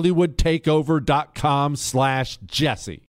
[0.00, 3.06] hollywoodtakeover.com slash jesse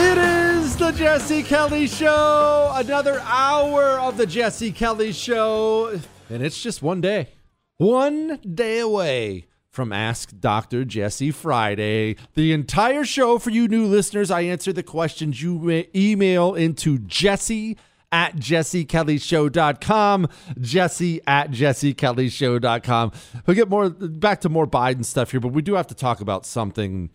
[0.00, 2.72] It is the Jesse Kelly Show.
[2.74, 6.00] Another hour of the Jesse Kelly Show.
[6.30, 7.30] And it's just one day.
[7.78, 9.46] One day away
[9.78, 10.84] from Ask Dr.
[10.84, 12.16] Jesse Friday.
[12.34, 16.98] The entire show for you new listeners, I answer the questions you may email into
[16.98, 17.78] Jesse
[18.10, 20.26] at jessekellyshow.com.
[20.60, 23.12] Jesse at jessekellyshow.com.
[23.46, 26.20] We'll get more back to more Biden stuff here, but we do have to talk
[26.20, 27.10] about something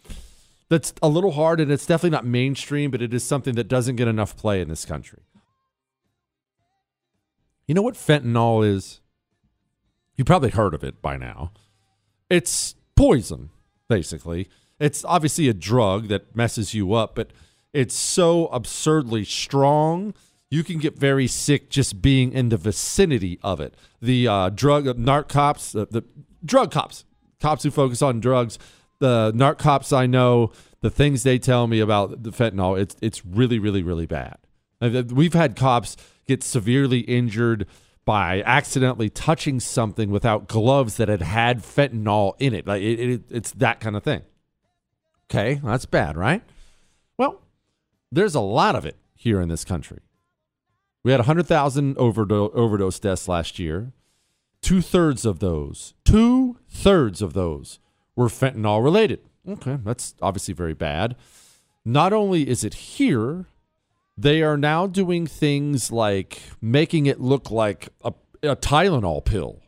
[0.70, 3.98] that's a little hard and it's definitely not mainstream, but it is something that doesn't
[3.98, 5.20] get enough play in this country.
[7.68, 9.02] You know what fentanyl is?
[10.16, 11.52] You probably heard of it by now.
[12.34, 13.52] It's poison,
[13.88, 14.50] basically.
[14.80, 17.30] It's obviously a drug that messes you up, but
[17.74, 20.16] it's so absurdly strong.
[20.50, 23.76] You can get very sick just being in the vicinity of it.
[24.02, 26.04] The uh, drug, uh, narc cops, the, uh, the
[26.44, 27.06] drug cops,
[27.40, 28.58] cops who focus on drugs,
[28.98, 30.52] the narc cops I know,
[30.82, 34.38] the things they tell me about the fentanyl, it's it's really, really, really bad.
[34.82, 37.68] Uh, we've had cops get severely injured
[38.06, 42.68] by accidentally touching something without gloves that had had fentanyl in it.
[42.68, 44.22] Like it, it, it's that kind of thing.
[45.30, 46.44] Okay, that's bad, right?
[47.18, 47.42] Well,
[48.12, 50.00] there's a lot of it here in this country.
[51.04, 53.94] We had 100,000 overdose, overdose deaths last year.
[54.62, 57.80] Two thirds of those, two thirds of those
[58.16, 59.20] were fentanyl related.
[59.48, 61.16] Okay, that's obviously very bad.
[61.84, 63.48] Not only is it here,
[64.18, 69.60] they are now doing things like making it look like a, a Tylenol pill.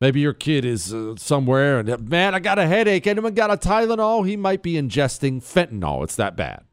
[0.00, 3.06] Maybe your kid is uh, somewhere and, man, I got a headache.
[3.06, 4.26] Anyone got a Tylenol?
[4.28, 6.04] He might be ingesting fentanyl.
[6.04, 6.64] It's that bad.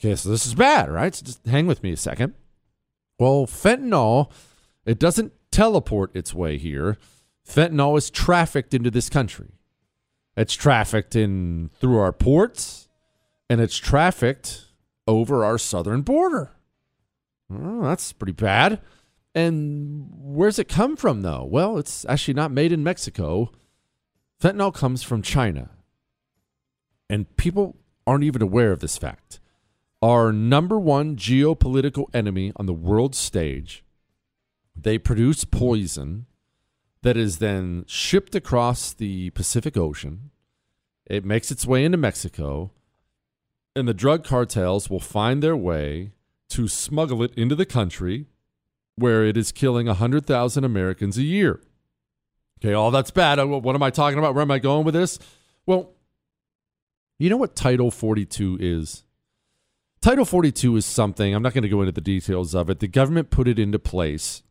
[0.00, 1.14] Okay, so this is bad, right?
[1.14, 2.34] So just hang with me a second.
[3.18, 4.30] Well, fentanyl,
[4.86, 6.98] it doesn't teleport its way here.
[7.46, 9.48] Fentanyl is trafficked into this country.
[10.36, 12.88] It's trafficked in through our ports,
[13.50, 14.66] and it's trafficked
[15.08, 16.52] over our southern border.
[17.52, 18.80] Oh, that's pretty bad.
[19.34, 21.44] And where's it come from, though?
[21.44, 23.50] Well, it's actually not made in Mexico.
[24.40, 25.70] Fentanyl comes from China.
[27.10, 27.76] And people
[28.06, 29.40] aren't even aware of this fact.
[30.00, 33.84] our number one geopolitical enemy on the world stage.
[34.76, 36.26] They produce poison
[37.02, 40.30] that is then shipped across the Pacific Ocean.
[41.06, 42.70] It makes its way into Mexico,
[43.78, 46.12] and the drug cartels will find their way
[46.50, 48.26] to smuggle it into the country
[48.96, 51.60] where it is killing 100,000 Americans a year.
[52.60, 53.38] Okay, all that's bad.
[53.38, 54.34] Uh, What am I talking about?
[54.34, 55.18] Where am I going with this?
[55.64, 55.92] Well,
[57.18, 59.04] you know what Title 42 is?
[60.00, 62.80] Title 42 is something, I'm not going to go into the details of it.
[62.80, 64.42] The government put it into place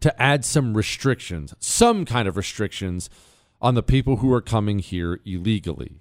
[0.00, 3.08] to add some restrictions, some kind of restrictions
[3.60, 6.00] on the people who are coming here illegally.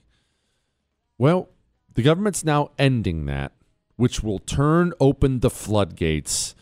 [1.17, 1.49] Well,
[1.93, 3.51] the government's now ending that,
[3.95, 6.55] which will turn open the floodgates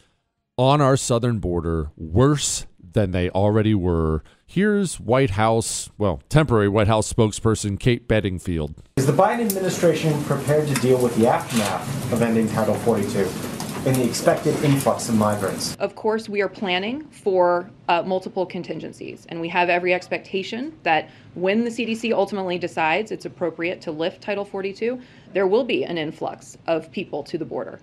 [0.57, 4.23] on our southern border worse than they already were.
[4.45, 8.75] Here's White House, well, temporary White House spokesperson Kate Bedingfield.
[8.97, 13.50] Is the Biden administration prepared to deal with the aftermath of ending Title 42
[13.85, 15.75] and the expected influx of migrants?
[15.75, 21.09] Of course, we are planning for uh, multiple contingencies, and we have every expectation that
[21.33, 25.01] when the CDC ultimately decides it's appropriate to lift Title 42,
[25.33, 27.79] there will be an influx of people to the border.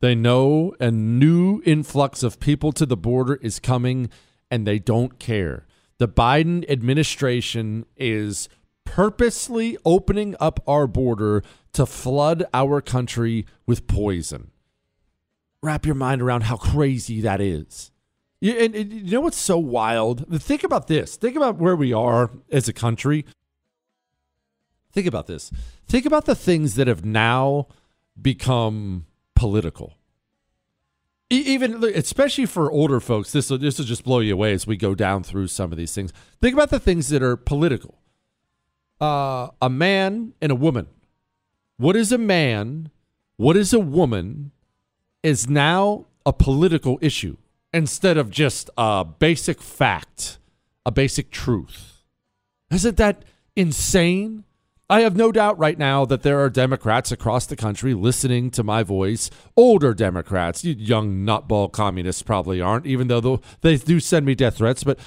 [0.00, 4.10] They know a new influx of people to the border is coming
[4.50, 5.66] and they don't care.
[5.98, 8.48] The Biden administration is
[8.84, 11.42] purposely opening up our border
[11.72, 14.50] to flood our country with poison.
[15.66, 17.90] Wrap your mind around how crazy that is.
[18.40, 20.42] And, and you know what's so wild?
[20.42, 21.16] Think about this.
[21.16, 23.24] Think about where we are as a country.
[24.92, 25.50] Think about this.
[25.86, 27.68] Think about the things that have now
[28.20, 29.98] become political.
[31.28, 34.76] Even especially for older folks, this will this will just blow you away as we
[34.76, 36.12] go down through some of these things.
[36.40, 37.98] Think about the things that are political.
[39.00, 40.86] Uh, a man and a woman.
[41.78, 42.90] What is a man?
[43.36, 44.52] What is a woman?
[45.26, 47.36] Is now a political issue
[47.72, 50.38] instead of just a basic fact,
[50.84, 52.04] a basic truth.
[52.70, 53.24] Isn't that
[53.56, 54.44] insane?
[54.88, 58.62] I have no doubt right now that there are Democrats across the country listening to
[58.62, 59.28] my voice.
[59.56, 64.36] Older Democrats, you young nutball communists probably aren't, even though tho- they do send me
[64.36, 64.84] death threats.
[64.84, 65.00] But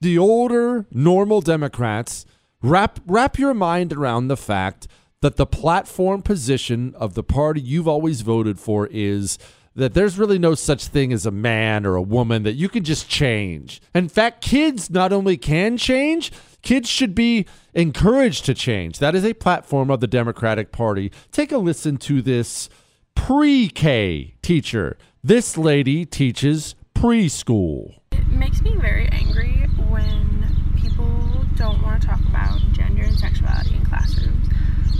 [0.00, 2.24] the older, normal Democrats,
[2.62, 4.88] wrap wrap your mind around the fact
[5.20, 9.38] that the platform position of the party you've always voted for is
[9.76, 12.82] that there's really no such thing as a man or a woman that you can
[12.82, 13.80] just change.
[13.94, 16.32] In fact, kids not only can change,
[16.62, 18.98] kids should be encouraged to change.
[18.98, 21.12] That is a platform of the Democratic Party.
[21.30, 22.68] Take a listen to this
[23.14, 24.96] pre K teacher.
[25.22, 27.94] This lady teaches preschool.
[28.12, 33.74] It makes me very angry when people don't want to talk about gender and sexuality
[33.74, 34.48] in classrooms,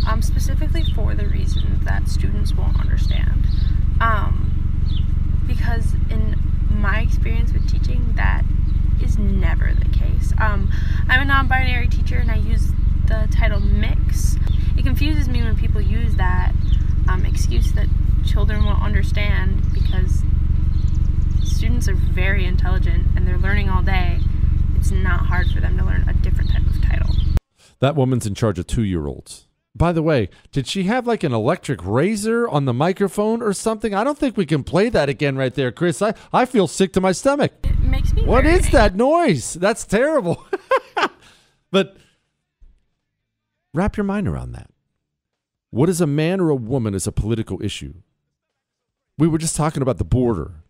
[0.06, 3.46] um, specifically for the reasons that students won't understand.
[4.00, 4.65] Um,
[5.46, 6.36] because in
[6.70, 8.44] my experience with teaching, that
[9.02, 10.32] is never the case.
[10.38, 10.70] Um,
[11.08, 12.72] I'm a non binary teacher and I use
[13.06, 14.38] the title Mx.
[14.78, 16.52] It confuses me when people use that
[17.08, 17.88] um, excuse that
[18.26, 20.22] children won't understand because
[21.42, 24.18] students are very intelligent and they're learning all day.
[24.76, 27.14] It's not hard for them to learn a different type of title.
[27.80, 29.45] That woman's in charge of two year olds.
[29.76, 33.92] By the way, did she have like an electric razor on the microphone or something?
[33.92, 36.00] I don't think we can play that again right there, Chris.
[36.00, 37.52] I, I feel sick to my stomach.
[37.62, 39.52] It makes me What is that noise?
[39.52, 40.46] That's terrible.
[41.70, 41.98] but
[43.74, 44.70] wrap your mind around that.
[45.70, 47.96] What is a man or a woman is a political issue.
[49.18, 50.62] We were just talking about the border.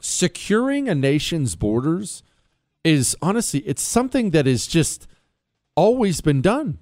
[0.00, 2.24] Securing a nation's borders
[2.82, 5.06] is honestly, it's something that has just
[5.76, 6.80] always been done.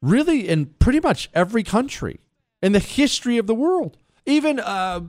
[0.00, 2.20] Really, in pretty much every country
[2.62, 3.96] in the history of the world.
[4.26, 5.00] Even uh,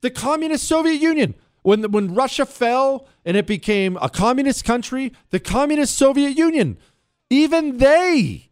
[0.00, 1.34] the communist Soviet Union.
[1.62, 6.76] When, when Russia fell and it became a communist country, the communist Soviet Union,
[7.30, 8.50] even they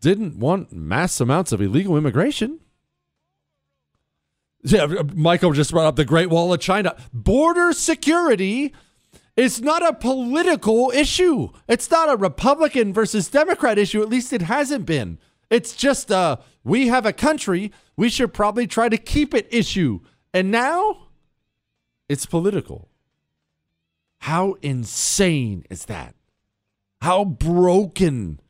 [0.00, 2.60] didn't want mass amounts of illegal immigration.
[4.64, 6.96] Yeah, Michael just brought up the Great Wall of China.
[7.12, 8.74] Border security
[9.38, 11.48] is not a political issue.
[11.68, 14.02] It's not a Republican versus Democrat issue.
[14.02, 15.18] At least it hasn't been.
[15.48, 20.00] It's just a we have a country, we should probably try to keep it issue.
[20.34, 21.08] And now
[22.08, 22.88] it's political.
[24.22, 26.16] How insane is that?
[27.00, 28.40] How broken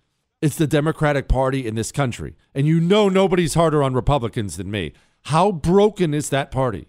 [0.40, 2.34] is the Democratic Party in this country?
[2.54, 4.94] And you know nobody's harder on Republicans than me.
[5.24, 6.88] How broken is that party?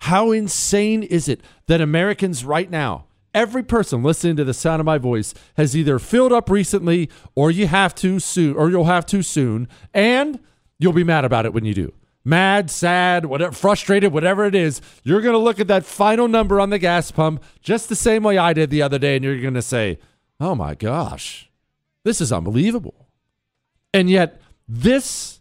[0.00, 4.86] How insane is it that Americans right now, every person listening to the sound of
[4.86, 9.04] my voice, has either filled up recently or you have to soon or you'll have
[9.06, 10.38] to soon, and
[10.78, 11.92] you'll be mad about it when you do.
[12.24, 16.58] mad, sad, whatever, frustrated, whatever it is, you're going to look at that final number
[16.58, 19.40] on the gas pump just the same way I did the other day, and you're
[19.40, 19.98] going to say,
[20.40, 21.50] oh my gosh,
[22.04, 23.08] this is unbelievable.
[23.92, 25.40] And yet, this,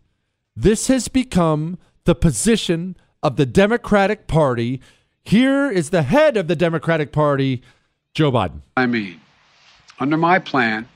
[0.56, 4.82] this has become the position of the Democratic Party.
[5.24, 7.64] Here is the head of the Democratic Party,
[8.14, 8.62] Joe Biden.
[8.78, 9.20] I mean,
[10.00, 10.88] under my plan,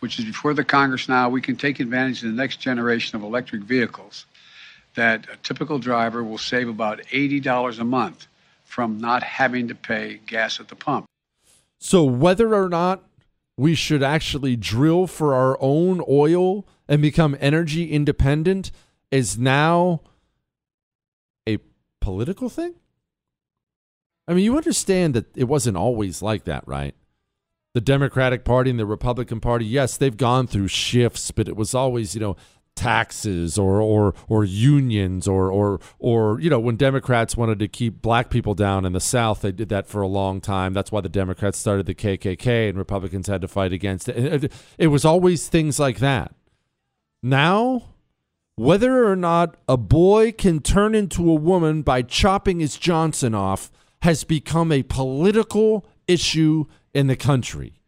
[0.00, 3.22] which is before the Congress now, we can take advantage of the next generation of
[3.22, 4.26] electric vehicles
[4.94, 8.26] that a typical driver will save about $80 a month
[8.64, 11.06] from not having to pay gas at the pump.
[11.78, 13.04] So, whether or not
[13.56, 18.70] we should actually drill for our own oil and become energy independent
[19.10, 20.00] is now
[21.46, 21.58] a
[22.00, 22.74] political thing?
[24.28, 26.94] I mean, you understand that it wasn't always like that, right?
[27.74, 31.74] The Democratic Party and the Republican Party, yes, they've gone through shifts, but it was
[31.74, 32.36] always, you know,
[32.76, 38.02] taxes or or or unions or or or you know when Democrats wanted to keep
[38.02, 40.74] black people down in the South, they did that for a long time.
[40.74, 44.16] That's why the Democrats started the KKK and Republicans had to fight against it.
[44.16, 46.34] It, uh, it was always things like that.
[47.22, 47.94] Now,
[48.56, 53.70] whether or not a boy can turn into a woman by chopping his Johnson off
[54.02, 57.80] has become a political issue in the country.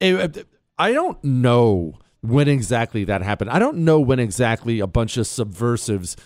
[0.00, 0.42] Eh, eh,
[0.78, 3.50] I don't know when exactly that happened.
[3.50, 6.16] I don't know when exactly a bunch of subversives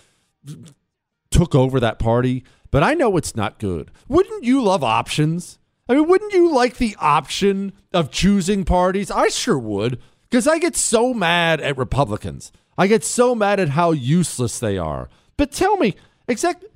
[1.30, 3.90] took over that party, but I know it's not good.
[4.08, 5.58] Wouldn't you love options?
[5.88, 9.10] I mean, wouldn't you like the option of choosing parties?
[9.10, 12.52] I sure would, because I get so mad at Republicans.
[12.76, 15.08] I get so mad at how useless they are.
[15.36, 15.96] But tell me,
[16.28, 16.68] exactly,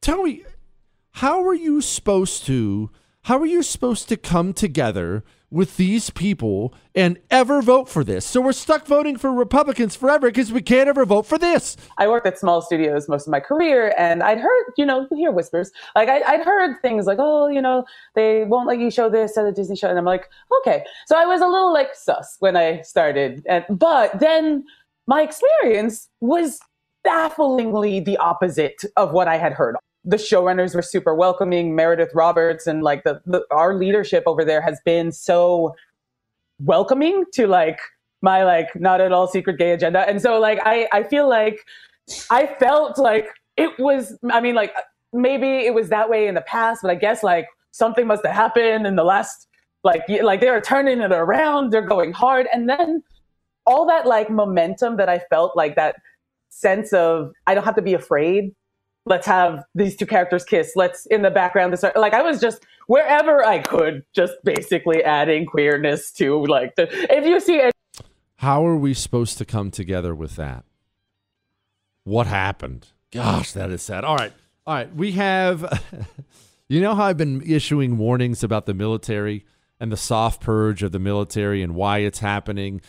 [0.00, 0.44] tell me,
[1.12, 2.90] how are you supposed to?
[3.22, 8.24] How are you supposed to come together with these people and ever vote for this.
[8.24, 11.76] So we're stuck voting for Republicans forever because we can't ever vote for this.
[11.98, 15.16] I worked at small studios most of my career, and I'd heard, you know, you
[15.16, 15.72] hear whispers.
[15.96, 19.36] Like I, would heard things like, oh, you know, they won't let you show this
[19.36, 20.28] at a Disney show, and I'm like,
[20.60, 20.84] okay.
[21.06, 24.64] So I was a little like sus when I started, and but then
[25.06, 26.60] my experience was
[27.02, 31.74] bafflingly the opposite of what I had heard the showrunners were super welcoming.
[31.74, 35.74] Meredith Roberts and like the, the our leadership over there has been so
[36.58, 37.78] welcoming to like
[38.22, 40.00] my like not at all secret gay agenda.
[40.08, 41.60] And so like I I feel like
[42.30, 43.26] I felt like
[43.56, 44.72] it was I mean like
[45.12, 48.34] maybe it was that way in the past, but I guess like something must have
[48.34, 49.48] happened in the last
[49.84, 53.02] like like they're turning it around, they're going hard and then
[53.66, 55.96] all that like momentum that I felt like that
[56.48, 58.54] sense of I don't have to be afraid
[59.10, 60.72] let's have these two characters kiss.
[60.76, 65.44] Let's in the background this like i was just wherever i could just basically adding
[65.44, 67.74] queerness to like the if you see it
[68.36, 70.64] how are we supposed to come together with that?
[72.04, 72.86] What happened?
[73.12, 74.04] Gosh that is sad.
[74.04, 74.32] All right.
[74.66, 74.94] All right.
[74.94, 75.82] We have
[76.68, 79.44] you know how i've been issuing warnings about the military
[79.78, 82.80] and the soft purge of the military and why it's happening?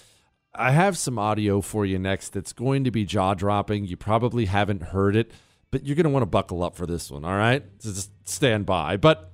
[0.54, 4.46] I have some audio for you next that's going to be jaw dropping you probably
[4.46, 5.32] haven't heard it
[5.72, 7.64] but you're going to want to buckle up for this one, all right?
[7.80, 8.98] So just stand by.
[8.98, 9.32] But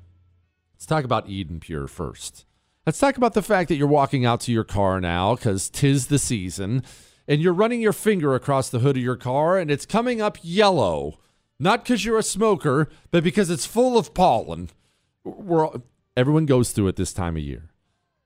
[0.76, 2.46] let's talk about Eden Pure first.
[2.86, 6.08] Let's talk about the fact that you're walking out to your car now because tis
[6.08, 6.84] the season,
[7.28, 10.38] and you're running your finger across the hood of your car, and it's coming up
[10.42, 11.20] yellow.
[11.60, 14.70] Not because you're a smoker, but because it's full of pollen.
[15.24, 15.70] We're,
[16.16, 17.72] everyone goes through it this time of year.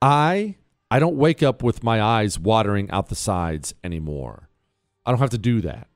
[0.02, 0.58] I
[0.92, 4.50] I don't wake up with my eyes watering out the sides anymore.
[5.06, 5.88] I don't have to do that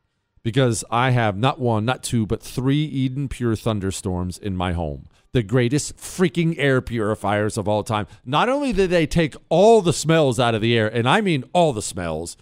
[0.46, 5.08] because I have not one, not two, but three Eden Pure thunderstorms in my home.
[5.32, 8.06] The greatest freaking air purifiers of all time.
[8.24, 11.46] Not only do they take all the smells out of the air, and I mean
[11.52, 12.38] all the smells,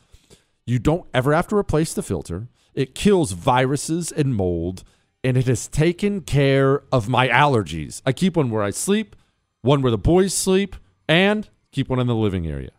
[0.66, 2.50] you don't ever have to replace the filter.
[2.74, 4.84] It kills viruses and mold,
[5.24, 8.02] and it has taken care of my allergies.
[8.06, 9.16] I keep one where I sleep,
[9.62, 10.76] one where the boys sleep,
[11.08, 12.72] and keep one in the living area.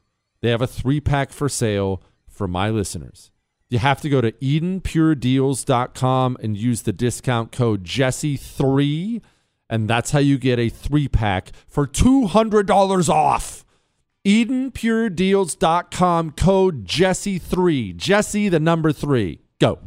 [0.43, 3.31] They have a three pack for sale for my listeners
[3.75, 9.21] you have to go to EdenPureDeals.com and use the discount code Jesse3,
[9.69, 13.65] and that's how you get a three pack for $200 off.
[14.25, 17.97] EdenPureDeals.com code Jesse3.
[17.97, 19.41] Jesse, the number three.
[19.59, 19.81] Go.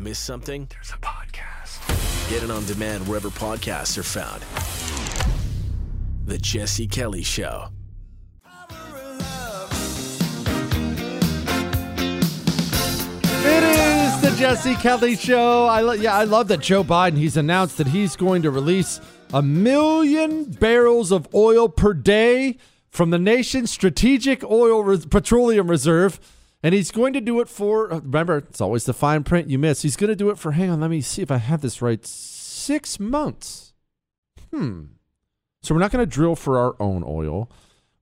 [0.00, 0.66] Miss something?
[0.68, 2.28] There's a podcast.
[2.28, 4.42] Get it on demand wherever podcasts are found.
[6.26, 7.68] The Jesse Kelly Show.
[14.42, 15.66] Jesse Kelly Show.
[15.66, 17.16] I lo- yeah, I love that Joe Biden.
[17.16, 19.00] He's announced that he's going to release
[19.32, 22.56] a million barrels of oil per day
[22.90, 26.18] from the nation's strategic oil petroleum reserve,
[26.62, 29.58] And he's going to do it for, uh, remember, it's always the fine print you
[29.58, 29.82] miss.
[29.82, 31.82] He's going to do it for, hang on, let me see if I have this
[31.82, 33.74] right, six months.
[34.52, 34.84] Hmm.
[35.62, 37.50] So we're not going to drill for our own oil.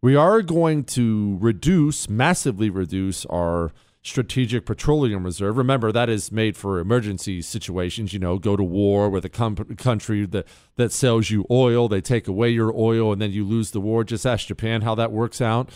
[0.02, 5.56] We are going to reduce, massively reduce our strategic petroleum reserve.
[5.56, 8.12] Remember, that is made for emergency situations.
[8.12, 12.00] You know, go to war with a com- country that, that sells you oil, they
[12.00, 14.04] take away your oil, and then you lose the war.
[14.04, 15.70] Just ask Japan how that works out.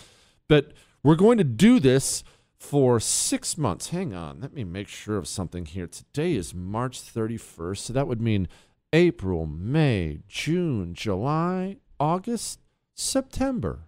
[0.48, 2.24] But we're going to do this
[2.56, 3.90] for six months.
[3.90, 5.86] Hang on, let me make sure of something here.
[5.86, 8.48] Today is March 31st, so that would mean
[8.92, 12.60] April, May, June, July, August,
[12.94, 13.80] September.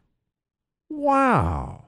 [0.91, 1.85] Wow.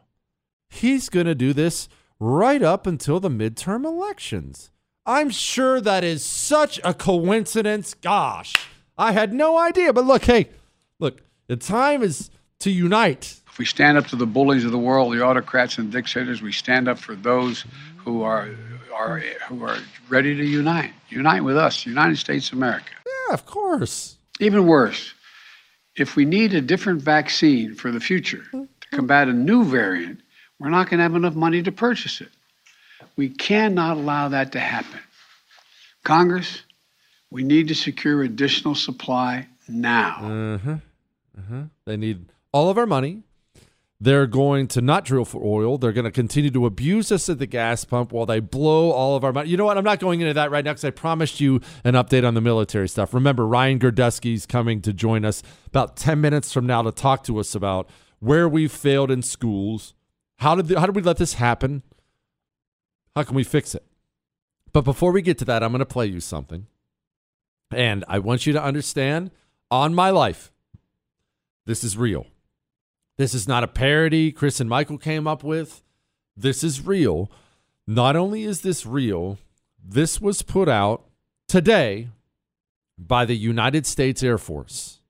[0.70, 1.88] He's going to do this
[2.20, 4.70] right up until the midterm elections.
[5.06, 7.94] I'm sure that is such a coincidence.
[7.94, 8.54] Gosh,
[8.96, 9.92] I had no idea.
[9.92, 10.48] But look, hey,
[10.98, 13.40] look, the time is to unite.
[13.50, 16.52] If we stand up to the bullies of the world, the autocrats and dictators, we
[16.52, 17.64] stand up for those
[17.96, 18.48] who are
[18.94, 20.92] are who are ready to unite.
[21.08, 22.90] Unite with us, United States of America.
[23.06, 24.16] Yeah, of course.
[24.40, 25.14] Even worse,
[25.96, 30.20] if we need a different vaccine for the future to combat a new variant,
[30.58, 32.28] we're not going to have enough money to purchase it.
[33.16, 35.00] We cannot allow that to happen.
[36.04, 36.62] Congress,
[37.30, 40.16] we need to secure additional supply now.
[40.22, 40.76] Uh-huh.
[41.38, 41.62] Uh-huh.
[41.84, 43.22] They need all of our money.
[44.00, 45.76] They're going to not drill for oil.
[45.76, 49.16] They're going to continue to abuse us at the gas pump while they blow all
[49.16, 49.50] of our money.
[49.50, 49.76] You know what?
[49.76, 52.40] I'm not going into that right now because I promised you an update on the
[52.40, 53.12] military stuff.
[53.12, 57.38] Remember, Ryan Girdusky's coming to join us about 10 minutes from now to talk to
[57.40, 59.94] us about where we failed in schools.
[60.38, 61.82] How did, the, how did we let this happen?
[63.14, 63.84] How can we fix it?
[64.72, 66.66] But before we get to that, I'm going to play you something.
[67.70, 69.30] And I want you to understand
[69.70, 70.52] on my life,
[71.66, 72.26] this is real.
[73.16, 75.82] This is not a parody Chris and Michael came up with.
[76.36, 77.30] This is real.
[77.86, 79.38] Not only is this real,
[79.82, 81.04] this was put out
[81.48, 82.08] today
[82.96, 85.00] by the United States Air Force.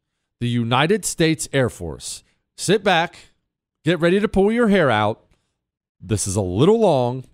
[0.41, 2.25] The United States Air Force.
[2.57, 3.28] Sit back,
[3.89, 5.25] get ready to pull your hair out.
[5.99, 7.25] This is a little long.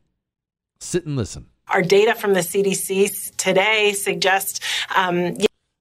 [0.79, 1.47] Sit and listen.
[1.67, 4.61] Our data from the CDC today suggests.
[4.95, 5.37] Um,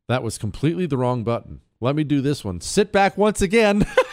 [0.07, 1.61] that was completely the wrong button.
[1.79, 2.59] Let me do this one.
[2.59, 3.85] Sit back once again.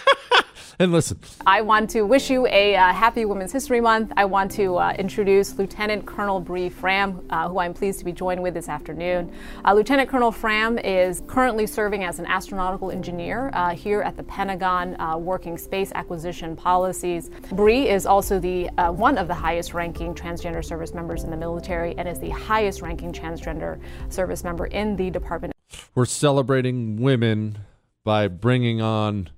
[0.85, 1.21] and listen.
[1.47, 4.13] I want to wish you a uh, happy Women's History Month.
[4.17, 8.13] I want to uh, introduce Lieutenant Colonel Bree Fram, uh, who I'm pleased to be
[8.13, 9.31] joined with this afternoon.
[9.63, 14.23] Uh, Lieutenant Colonel Fram is currently serving as an astronautical engineer uh, here at the
[14.23, 17.29] Pentagon, uh, working space acquisition policies.
[17.53, 22.09] Bree is also the one of the highest-ranking transgender service members in the military and
[22.09, 25.53] is the highest-ranking transgender service member in the Department.
[25.95, 27.59] We're celebrating women
[28.03, 29.29] by bringing on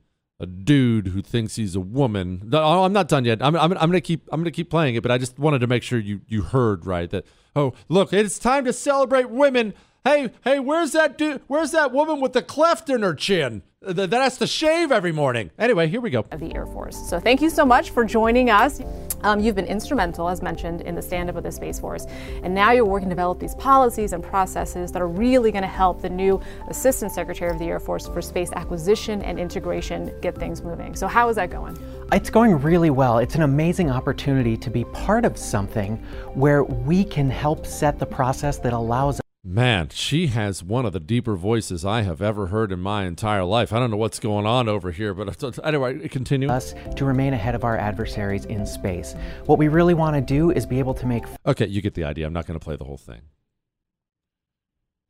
[0.42, 2.50] a dude who thinks he's a woman.
[2.52, 3.40] I'm not done yet.
[3.40, 5.68] I'm, I'm, I'm gonna keep I'm gonna keep playing it, but I just wanted to
[5.68, 7.24] make sure you you heard right that.
[7.54, 9.72] Oh, look, it's time to celebrate women.
[10.04, 11.42] Hey, hey, where's that dude?
[11.46, 13.62] Where's that woman with the cleft in her chin?
[13.84, 15.50] that has to shave every morning.
[15.58, 16.24] Anyway, here we go.
[16.30, 16.96] Of the Air Force.
[17.08, 18.80] So thank you so much for joining us.
[19.22, 22.06] Um, you've been instrumental, as mentioned, in the stand up of the Space Force.
[22.42, 25.68] And now you're working to develop these policies and processes that are really going to
[25.68, 30.36] help the new Assistant Secretary of the Air Force for Space Acquisition and Integration get
[30.36, 30.94] things moving.
[30.96, 31.78] So, how is that going?
[32.12, 33.18] It's going really well.
[33.18, 35.96] It's an amazing opportunity to be part of something
[36.34, 41.00] where we can help set the process that allows Man, she has one of the
[41.00, 43.72] deeper voices I have ever heard in my entire life.
[43.72, 46.48] I don't know what's going on over here, but anyway, continue.
[46.48, 49.16] Us to remain ahead of our adversaries in space.
[49.46, 51.24] What we really want to do is be able to make.
[51.44, 52.24] Okay, you get the idea.
[52.24, 53.22] I'm not going to play the whole thing.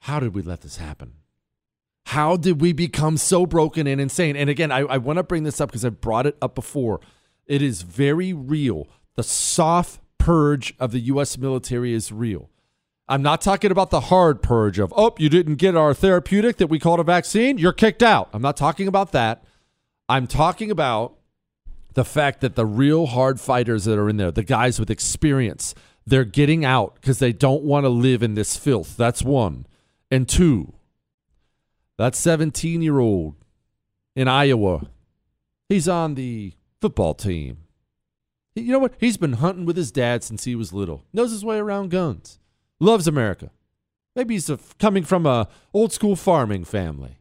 [0.00, 1.12] How did we let this happen?
[2.06, 4.34] How did we become so broken and insane?
[4.34, 7.00] And again, I, I want to bring this up because I brought it up before.
[7.44, 8.88] It is very real.
[9.14, 11.36] The soft purge of the U.S.
[11.36, 12.48] military is real.
[13.12, 16.68] I'm not talking about the hard purge of, oh, you didn't get our therapeutic that
[16.68, 18.30] we called a vaccine, you're kicked out.
[18.32, 19.44] I'm not talking about that.
[20.08, 21.18] I'm talking about
[21.92, 25.74] the fact that the real hard fighters that are in there, the guys with experience,
[26.06, 28.96] they're getting out because they don't want to live in this filth.
[28.96, 29.66] That's one.
[30.10, 30.72] And two,
[31.98, 33.34] that 17 year old
[34.16, 34.88] in Iowa,
[35.68, 37.58] he's on the football team.
[38.54, 38.94] You know what?
[38.98, 42.38] He's been hunting with his dad since he was little, knows his way around guns
[42.82, 43.50] loves America.
[44.14, 47.18] Maybe he's a, coming from a old school farming family.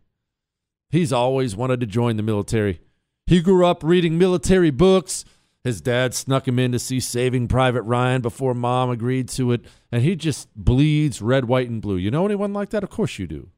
[0.89, 2.81] He's always wanted to join the military.
[3.25, 5.23] He grew up reading military books.
[5.63, 9.61] His dad snuck him in to see Saving Private Ryan before mom agreed to it,
[9.91, 11.97] and he just bleeds red, white, and blue.
[11.97, 12.83] You know anyone like that?
[12.83, 13.51] Of course you do.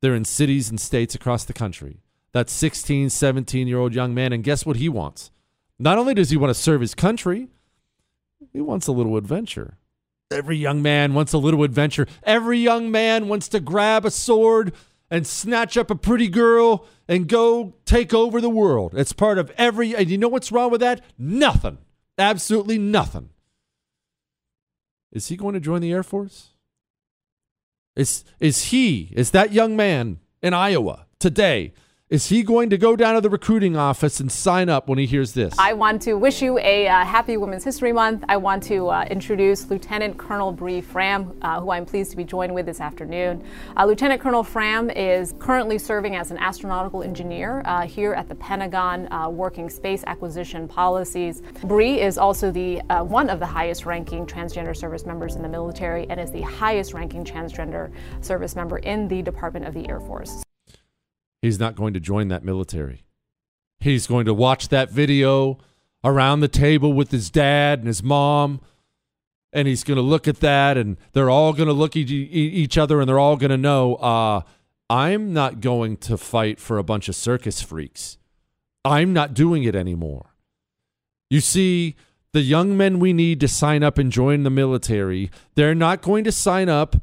[0.00, 2.00] They're in cities and states across the country.
[2.32, 5.30] That 16, 17 year old young man, and guess what he wants?
[5.78, 7.48] Not only does he want to serve his country,
[8.52, 9.78] He wants a little adventure.
[10.34, 12.06] Every young man wants a little adventure.
[12.24, 14.74] Every young man wants to grab a sword
[15.10, 18.94] and snatch up a pretty girl and go take over the world.
[18.96, 19.94] It's part of every.
[19.94, 21.02] And you know what's wrong with that?
[21.16, 21.78] Nothing.
[22.18, 23.30] Absolutely nothing.
[25.12, 26.50] Is he going to join the Air Force?
[27.94, 29.12] Is is he?
[29.12, 31.72] Is that young man in Iowa today?
[32.10, 35.06] Is he going to go down to the recruiting office and sign up when he
[35.06, 35.54] hears this?
[35.58, 38.24] I want to wish you a uh, happy Women's History Month.
[38.28, 42.22] I want to uh, introduce Lieutenant Colonel Bree Fram, uh, who I'm pleased to be
[42.22, 43.42] joined with this afternoon.
[43.74, 48.34] Uh, Lieutenant Colonel Fram is currently serving as an astronautical engineer uh, here at the
[48.34, 51.40] Pentagon, uh, working space acquisition policies.
[51.64, 56.20] Bree is also the one of the highest-ranking transgender service members in the military and
[56.20, 57.90] is the highest-ranking transgender
[58.20, 60.44] service member in the Department of the Air Force.
[61.44, 63.04] He's not going to join that military.
[63.78, 65.58] He's going to watch that video
[66.02, 68.62] around the table with his dad and his mom,
[69.52, 72.78] and he's going to look at that, and they're all going to look at each
[72.78, 74.40] other, and they're all going to know, uh,
[74.88, 78.16] I'm not going to fight for a bunch of circus freaks.
[78.82, 80.30] I'm not doing it anymore.
[81.28, 81.94] You see,
[82.32, 86.24] the young men we need to sign up and join the military, they're not going
[86.24, 86.96] to sign up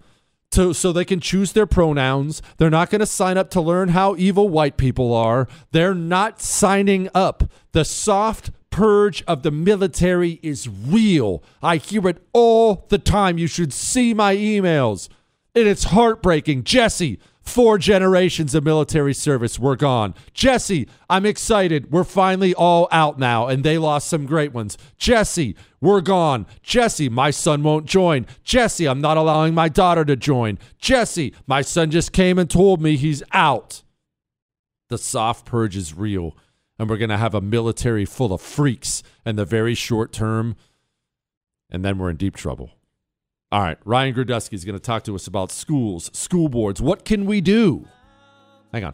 [0.51, 2.41] to so they can choose their pronouns.
[2.57, 5.47] They're not going to sign up to learn how evil white people are.
[5.71, 7.43] They're not signing up.
[7.71, 11.43] The soft purge of the military is real.
[11.61, 13.37] I hear it all the time.
[13.37, 15.09] You should see my emails.
[15.53, 16.63] And it's heartbreaking.
[16.63, 20.13] Jesse, Four generations of military service were gone.
[20.34, 21.91] Jesse, I'm excited.
[21.91, 24.77] We're finally all out now, and they lost some great ones.
[24.97, 26.45] Jesse, we're gone.
[26.62, 28.27] Jesse, my son won't join.
[28.43, 30.60] Jesse, I'm not allowing my daughter to join.
[30.77, 33.82] Jesse, my son just came and told me he's out.
[34.89, 36.38] The soft purge is real,
[36.77, 40.56] and we're going to have a military full of freaks in the very short term,
[41.69, 42.71] and then we're in deep trouble.
[43.51, 46.81] All right, Ryan Girdusky is going to talk to us about schools, school boards.
[46.81, 47.85] What can we do?
[48.71, 48.93] Hang on.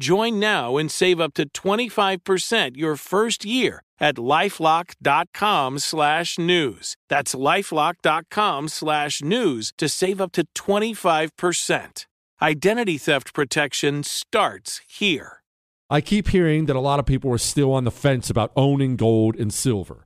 [0.00, 6.96] Join now and save up to 25% your first year at lifelock.com slash news.
[7.08, 12.06] That's lifelock.com slash news to save up to 25%.
[12.42, 15.42] Identity theft protection starts here.
[15.88, 18.96] I keep hearing that a lot of people are still on the fence about owning
[18.96, 20.05] gold and silver.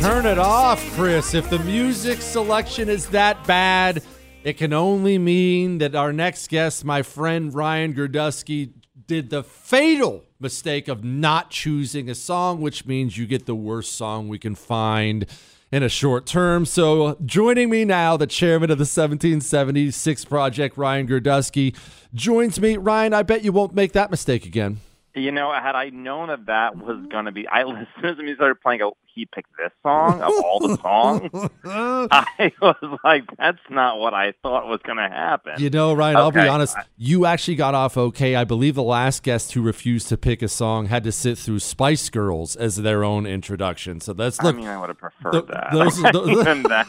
[0.00, 1.34] turn it off, Chris.
[1.34, 4.02] If the music selection is that bad,
[4.42, 8.72] it can only mean that our next guest, my friend Ryan Girdusky,
[9.06, 13.94] did the fatal mistake of not choosing a song, which means you get the worst
[13.94, 15.26] song we can find
[15.70, 16.64] in a short term.
[16.64, 21.76] So, joining me now, the chairman of the 1776 Project, Ryan Girdusky,
[22.14, 22.78] joins me.
[22.78, 24.80] Ryan, I bet you won't make that mistake again.
[25.14, 28.16] You know, had I known that that was going to be, I as soon as
[28.18, 31.50] he started playing, oh, he picked this song of all the songs.
[31.64, 35.54] I was like, that's not what I thought was going to happen.
[35.58, 36.76] You know, Ryan, I'll be honest.
[36.96, 38.36] You actually got off okay.
[38.36, 41.58] I believe the last guest who refused to pick a song had to sit through
[41.58, 44.00] Spice Girls as their own introduction.
[44.00, 44.54] So that's look.
[44.54, 45.70] I mean, I would have preferred th- that.
[45.72, 46.88] those the- that.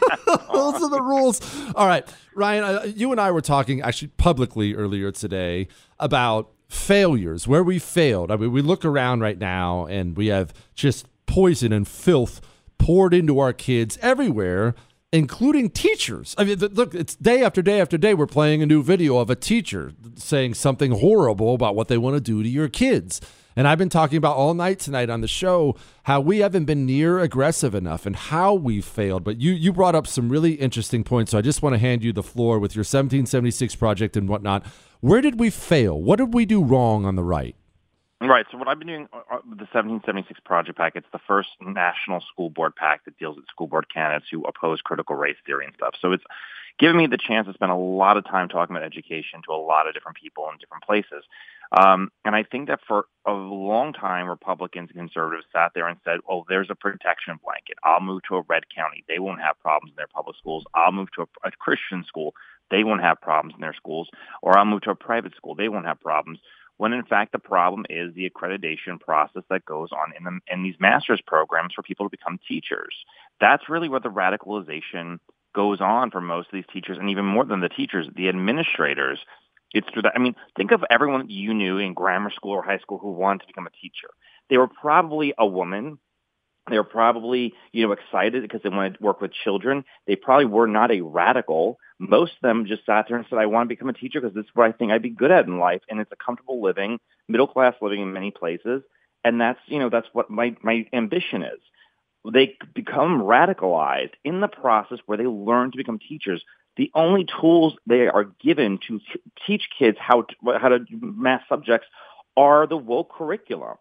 [0.54, 1.42] those are the rules.
[1.74, 5.68] All right, Ryan, uh, you and I were talking actually publicly earlier today
[6.00, 8.32] about failures, where we failed.
[8.32, 12.42] I mean, we look around right now and we have just poison and filth
[12.78, 14.74] poured into our kids everywhere.
[15.14, 16.34] Including teachers.
[16.38, 18.14] I mean, look, it's day after day after day.
[18.14, 22.16] We're playing a new video of a teacher saying something horrible about what they want
[22.16, 23.20] to do to your kids.
[23.56, 26.86] And I've been talking about all night tonight on the show how we haven't been
[26.86, 29.24] near aggressive enough and how we failed.
[29.24, 31.32] But you you brought up some really interesting points.
[31.32, 34.66] So I just want to hand you the floor with your 1776 project and whatnot.
[35.02, 36.02] Where did we fail?
[36.02, 37.56] What did we do wrong on the right?
[38.22, 38.46] Right.
[38.52, 42.22] So what I've been doing uh, with the 1776 Project PAC, it's the first national
[42.22, 45.74] school board PAC that deals with school board candidates who oppose critical race theory and
[45.74, 45.96] stuff.
[46.00, 46.24] So it's
[46.78, 49.58] given me the chance to spend a lot of time talking about education to a
[49.58, 51.24] lot of different people in different places.
[51.72, 55.98] Um, and I think that for a long time, Republicans and conservatives sat there and
[56.04, 57.78] said, oh, there's a protection blanket.
[57.84, 59.06] I'll move to a red county.
[59.08, 60.66] They won't have problems in their public schools.
[60.74, 62.34] I'll move to a, a Christian school.
[62.70, 64.10] They won't have problems in their schools.
[64.42, 65.56] Or I'll move to a private school.
[65.56, 66.40] They won't have problems
[66.82, 70.64] when in fact the problem is the accreditation process that goes on in, the, in
[70.64, 72.96] these master's programs for people to become teachers.
[73.40, 75.20] That's really where the radicalization
[75.54, 79.20] goes on for most of these teachers, and even more than the teachers, the administrators.
[79.74, 80.14] It's through that.
[80.16, 83.42] I mean, think of everyone you knew in grammar school or high school who wanted
[83.42, 84.10] to become a teacher.
[84.50, 85.98] They were probably a woman.
[86.70, 89.84] They were probably, you know, excited because they wanted to work with children.
[90.06, 91.78] They probably were not a radical.
[92.00, 94.36] Most of them just sat there and said, I want to become a teacher because
[94.36, 95.82] this is what I think I'd be good at in life.
[95.90, 98.84] And it's a comfortable living, middle class living in many places.
[99.24, 101.60] And that's, you know, that's what my, my ambition is.
[102.32, 106.44] They become radicalized in the process where they learn to become teachers.
[106.82, 109.00] The only tools they are given to
[109.46, 111.86] teach kids how to, how to do math subjects
[112.36, 113.78] are the woke curriculum.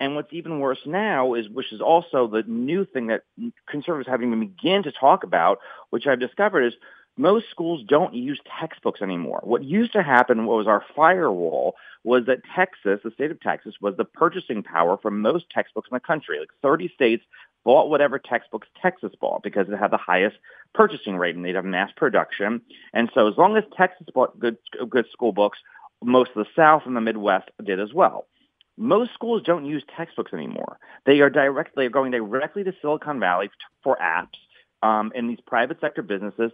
[0.00, 3.24] And what's even worse now is, which is also the new thing that
[3.68, 5.58] conservatives haven't even begun to talk about,
[5.90, 6.72] which I've discovered is
[7.18, 9.40] most schools don't use textbooks anymore.
[9.44, 13.74] What used to happen, what was our firewall, was that Texas, the state of Texas,
[13.82, 16.38] was the purchasing power for most textbooks in the country.
[16.38, 17.24] Like 30 states
[17.68, 20.36] bought whatever textbooks Texas bought because it had the highest
[20.74, 22.62] purchasing rate and they'd have mass production.
[22.94, 24.56] And so as long as Texas bought good,
[24.88, 25.58] good school books,
[26.02, 28.26] most of the South and the Midwest did as well.
[28.78, 30.78] Most schools don't use textbooks anymore.
[31.04, 33.50] They are directly they're going directly to Silicon Valley
[33.82, 34.38] for apps
[34.82, 36.52] um, in these private sector businesses,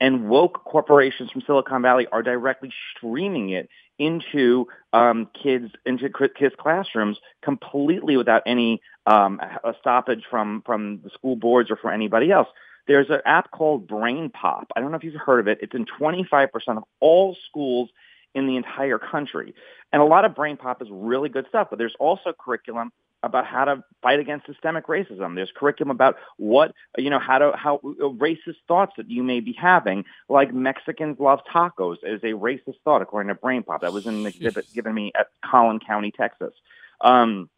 [0.00, 6.54] and woke corporations from Silicon Valley are directly streaming it into um, kids into kids'
[6.58, 9.40] classrooms completely without any um,
[9.80, 12.48] stoppage from from the school boards or from anybody else.
[12.86, 14.66] There's an app called BrainPOP.
[14.76, 15.58] I don't know if you've heard of it.
[15.60, 17.90] It's in 25% of all schools
[18.36, 19.54] in the entire country.
[19.92, 23.64] And a lot of BrainPOP is really good stuff, but there's also curriculum about how
[23.64, 25.34] to fight against systemic racism.
[25.34, 29.54] There's curriculum about what, you know, how to, how racist thoughts that you may be
[29.54, 33.80] having, like Mexicans love tacos is a racist thought, according to BrainPOP.
[33.80, 36.52] That was in an exhibit given me at Collin County, Texas.
[37.00, 37.48] Um,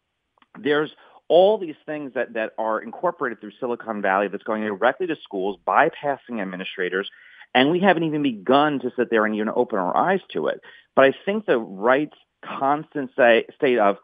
[0.57, 0.91] there's
[1.27, 5.59] all these things that, that are incorporated through Silicon Valley that's going directly to schools,
[5.67, 7.11] bypassing administrators,
[7.53, 10.61] and we haven't even begun to sit there and even open our eyes to it.
[10.95, 12.11] But I think the right
[12.43, 13.97] constant say, state of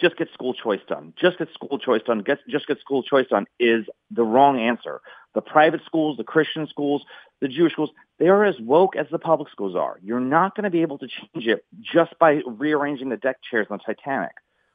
[0.00, 3.26] just get school choice done, just get school choice done, get, just get school choice
[3.28, 5.00] done is the wrong answer.
[5.34, 7.02] The private schools, the Christian schools,
[7.40, 9.98] the Jewish schools, they are as woke as the public schools are.
[10.02, 13.66] You're not going to be able to change it just by rearranging the deck chairs
[13.70, 14.32] on the Titanic.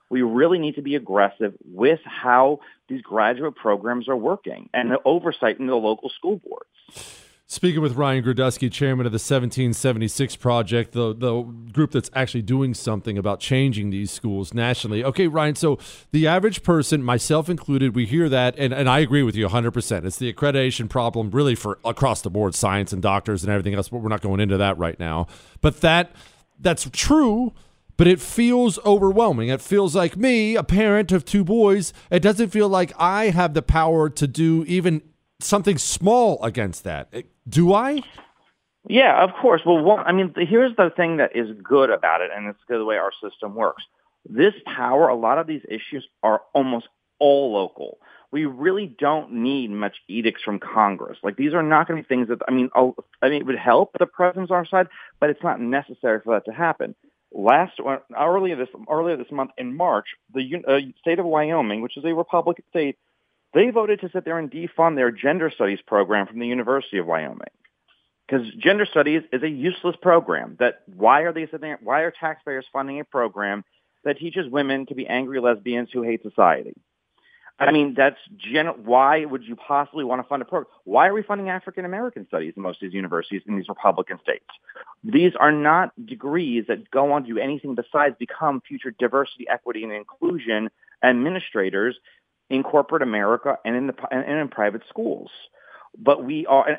[0.09, 4.99] We really need to be aggressive with how these graduate programs are working and the
[5.03, 7.25] oversight in the local school boards.
[7.47, 12.73] Speaking with Ryan Girdusky, chairman of the 1776 Project, the, the group that's actually doing
[12.73, 15.03] something about changing these schools nationally.
[15.03, 15.77] Okay, Ryan, so
[16.11, 20.05] the average person, myself included, we hear that, and, and I agree with you 100%.
[20.05, 23.89] It's the accreditation problem, really, for across the board, science and doctors and everything else,
[23.89, 25.27] but we're not going into that right now.
[25.61, 26.13] But that
[26.59, 27.53] that's true,
[27.95, 29.49] but it feels overwhelming.
[29.49, 33.53] It feels like me, a parent of two boys, it doesn't feel like I have
[33.53, 35.03] the power to do even
[35.39, 37.13] something small against that.
[37.47, 38.01] Do I?
[38.87, 39.61] Yeah, of course.
[39.65, 42.83] Well, one, I mean, here's the thing that is good about it, and it's the
[42.85, 43.83] way our system works.
[44.27, 46.87] This power, a lot of these issues are almost
[47.19, 47.99] all local.
[48.31, 51.17] We really don't need much edicts from Congress.
[51.23, 52.69] Like these are not going to be things that I mean.
[52.75, 54.87] I'll, I mean, it would help the president's on our side,
[55.19, 56.95] but it's not necessary for that to happen.
[57.31, 57.79] Last
[58.17, 62.13] earlier this earlier this month in March, the uh, state of Wyoming, which is a
[62.13, 62.97] Republican state,
[63.55, 67.07] they voted to sit there and defund their gender studies program from the University of
[67.07, 67.39] Wyoming.
[68.27, 70.57] Because gender studies is a useless program.
[70.59, 73.63] That why are they sitting there, why are taxpayers funding a program
[74.03, 76.75] that teaches women to be angry lesbians who hate society?
[77.57, 80.69] I mean, that's gen- why would you possibly want to fund a program?
[80.83, 84.19] Why are we funding African American studies in most of these universities in these Republican
[84.21, 84.43] states?
[85.05, 89.83] These are not degrees that go on to do anything besides become future diversity, equity,
[89.83, 90.69] and inclusion
[91.01, 91.97] administrators
[92.49, 95.29] in corporate America and in the and in private schools.
[95.97, 96.77] But we are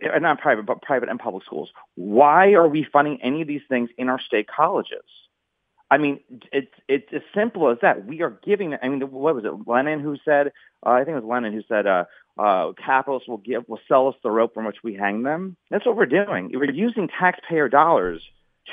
[0.00, 1.70] and not private, but private and public schools.
[1.94, 5.04] Why are we funding any of these things in our state colleges?
[5.90, 6.20] I mean,
[6.52, 8.04] it's it's as simple as that.
[8.04, 8.76] We are giving.
[8.82, 9.68] I mean, what was it?
[9.68, 10.48] Lenin who said?
[10.84, 12.04] Uh, I think it was Lenin who said, uh,
[12.38, 15.86] uh, "Capitalists will give will sell us the rope from which we hang them." That's
[15.86, 16.50] what we're doing.
[16.52, 18.22] We're using taxpayer dollars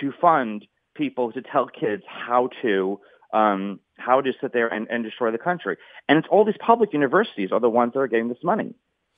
[0.01, 2.99] to fund people to tell kids how to
[3.33, 5.77] um, how to sit there and, and destroy the country.
[6.07, 8.75] And it's all these public universities are the ones that are getting this money.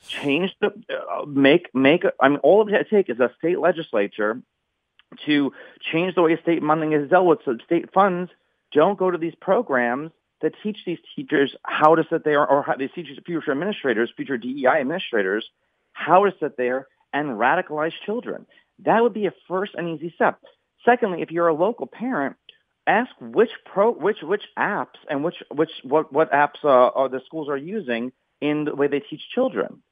[0.07, 4.41] Change the, uh, make, make, I mean, all it take is a state legislature
[5.25, 5.51] to
[5.91, 8.29] change the way state funding is dealt with so state funds
[8.71, 10.11] don't go to these programs
[10.41, 14.37] that teach these teachers how to sit there or how they teach future administrators, future
[14.37, 15.49] DEI administrators,
[15.93, 18.45] how to sit there and radicalize children.
[18.85, 20.39] That would be a first and easy step.
[20.85, 22.35] Secondly, if you're a local parent,
[22.87, 27.21] ask which pro which which apps and which which what what apps uh, are the
[27.25, 29.83] schools are using in the way they teach children.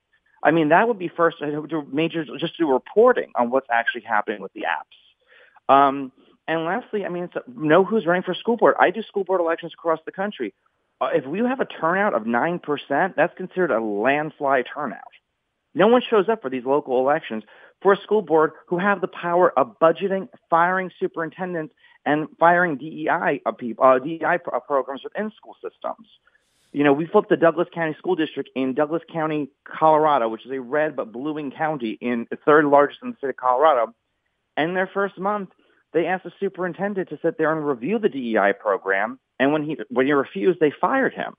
[0.44, 4.42] I mean, that would be first to major just do reporting on what's actually happening
[4.42, 5.74] with the apps.
[5.74, 6.12] Um,
[6.48, 8.76] and lastly, I mean, know who's running for school board.
[8.80, 10.54] I do school board elections across the country.
[11.02, 15.02] Uh, if we have a turnout of nine percent, that's considered a landslide turnout.
[15.74, 17.44] No one shows up for these local elections
[17.82, 21.74] for a school board who have the power of budgeting, firing superintendents,
[22.06, 26.08] and firing DEI uh, people, uh, DEI pro- uh, programs within school systems.
[26.72, 30.52] You know, we flipped the Douglas County School District in Douglas County, Colorado, which is
[30.52, 33.94] a red but bluing county in the third largest in the state of Colorado.
[34.58, 35.50] And their first month,
[35.94, 39.20] they asked the superintendent to sit there and review the DEI program.
[39.40, 41.36] And when he when he refused, they fired him.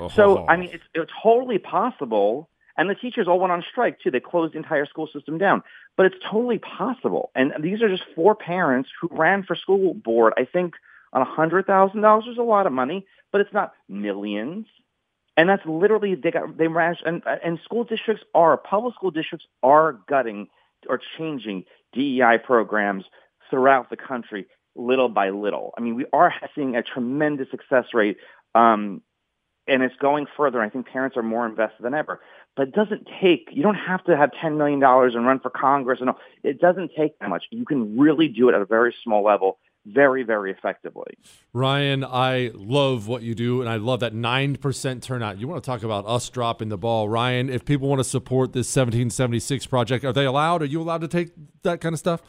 [0.00, 0.08] Oh.
[0.08, 4.10] So I mean, it's, it's totally possible and the teachers all went on strike too.
[4.10, 5.64] They closed the entire school system down.
[5.96, 7.30] But it's totally possible.
[7.34, 10.74] And these are just four parents who ran for school board, I think,
[11.12, 14.66] on $100,000 is a lot of money, but it's not millions.
[15.36, 19.46] And that's literally, they got, they ran, and, and school districts are, public school districts
[19.62, 20.48] are gutting
[20.88, 23.04] or changing DEI programs
[23.50, 25.74] throughout the country little by little.
[25.76, 28.18] I mean, we are seeing a tremendous success rate
[28.54, 29.02] um,
[29.68, 30.60] and it's going further.
[30.60, 32.20] I think parents are more invested than ever.
[32.58, 36.00] But it doesn't take, you don't have to have $10 million and run for Congress.
[36.00, 36.18] And all.
[36.42, 37.44] It doesn't take that much.
[37.50, 41.14] You can really do it at a very small level very, very effectively.
[41.52, 45.38] Ryan, I love what you do, and I love that 9% turnout.
[45.38, 47.08] You want to talk about us dropping the ball.
[47.08, 50.60] Ryan, if people want to support this 1776 project, are they allowed?
[50.60, 51.30] Are you allowed to take
[51.62, 52.22] that kind of stuff?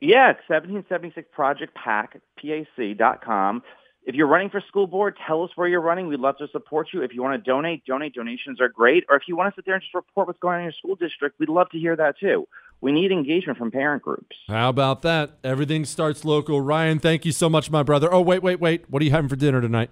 [0.00, 3.62] Yeah, 1776 Project Pack, PAC.com.
[4.08, 6.08] If you're running for school board, tell us where you're running.
[6.08, 7.02] We'd love to support you.
[7.02, 8.14] If you want to donate, donate.
[8.14, 9.04] Donations are great.
[9.10, 10.72] Or if you want to sit there and just report what's going on in your
[10.72, 12.48] school district, we'd love to hear that too.
[12.80, 14.34] We need engagement from parent groups.
[14.48, 15.32] How about that?
[15.44, 16.62] Everything starts local.
[16.62, 18.10] Ryan, thank you so much, my brother.
[18.10, 18.88] Oh, wait, wait, wait.
[18.88, 19.90] What are you having for dinner tonight?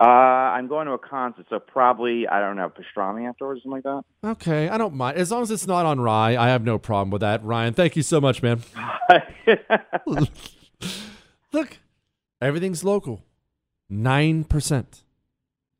[0.00, 3.82] Uh, I'm going to a concert, so probably I don't know pastrami afterwards, or something
[3.84, 4.28] like that.
[4.30, 6.36] Okay, I don't mind as long as it's not on rye.
[6.36, 7.42] I have no problem with that.
[7.42, 8.62] Ryan, thank you so much, man.
[11.52, 11.78] Look,
[12.44, 13.24] everything's local.
[13.88, 15.02] Nine percent,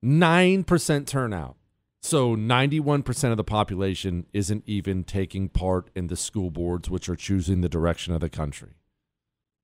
[0.03, 1.57] nine percent turnout.
[2.05, 7.17] So 91% of the population isn't even taking part in the school boards, which are
[7.17, 8.73] choosing the direction of the country.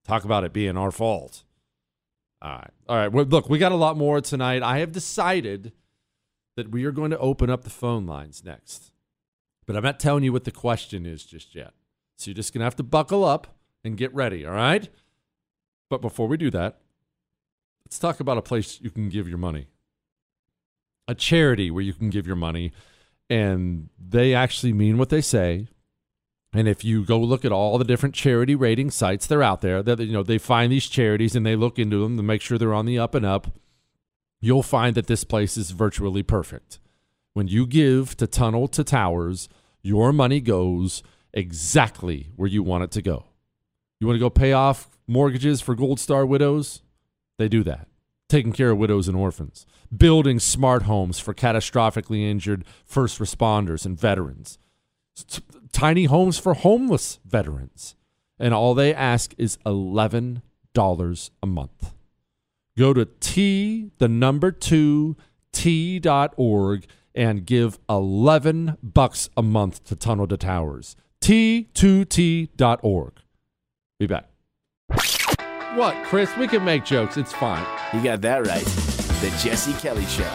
[0.06, 1.44] Talk about it being our fault.
[2.40, 2.70] All right.
[2.88, 3.12] All right.
[3.12, 4.62] Well, look, we got a lot more tonight.
[4.62, 5.72] I have decided
[6.56, 8.90] that we are going to open up the phone lines next.
[9.66, 11.74] But I'm not telling you what the question is just yet.
[12.16, 14.46] So you're just going to have to buckle up and get ready.
[14.46, 14.88] All right.
[15.90, 16.79] But before we do that,
[17.90, 19.66] let's talk about a place you can give your money
[21.10, 22.72] a charity where you can give your money
[23.28, 25.66] and they actually mean what they say.
[26.52, 29.60] And if you go look at all the different charity rating sites that are out
[29.60, 32.40] there, that you know they find these charities and they look into them to make
[32.40, 33.52] sure they're on the up and up,
[34.40, 36.78] you'll find that this place is virtually perfect.
[37.34, 39.48] When you give to Tunnel to Towers,
[39.82, 43.26] your money goes exactly where you want it to go.
[44.00, 46.82] You want to go pay off mortgages for Gold Star widows?
[47.40, 47.88] They do that
[48.28, 53.98] taking care of widows and orphans, building smart homes for catastrophically injured first responders and
[53.98, 54.58] veterans,
[55.16, 57.96] T- tiny homes for homeless veterans.
[58.38, 60.42] And all they ask is $11
[61.42, 61.92] a month.
[62.78, 65.16] Go to T, the number two,
[65.52, 70.94] T.org and give 11 bucks a month to Tunnel to Towers.
[71.22, 73.12] T2T.org.
[73.98, 74.28] Be back.
[75.74, 76.36] What, Chris?
[76.36, 77.16] We can make jokes.
[77.16, 77.64] It's fine.
[77.94, 78.64] You got that right.
[78.64, 80.28] The Jesse Kelly Show.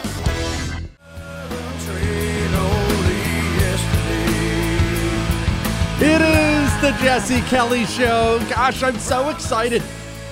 [5.97, 8.39] It is the Jesse Kelly Show.
[8.49, 9.81] Gosh, I'm so excited.